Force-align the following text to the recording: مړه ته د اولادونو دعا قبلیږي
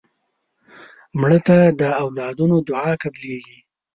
مړه 1.19 1.39
ته 1.47 1.57
د 1.79 1.81
اولادونو 2.03 2.55
دعا 2.67 2.91
قبلیږي 3.03 3.57